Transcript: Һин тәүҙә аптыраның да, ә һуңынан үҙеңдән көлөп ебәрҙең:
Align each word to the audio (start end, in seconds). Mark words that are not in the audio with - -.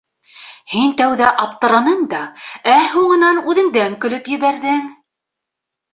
Һин 0.71 0.93
тәүҙә 1.01 1.27
аптыраның 1.43 2.01
да, 2.13 2.23
ә 2.77 2.77
һуңынан 2.95 3.45
үҙеңдән 3.53 3.95
көлөп 4.07 4.35
ебәрҙең: 4.37 4.85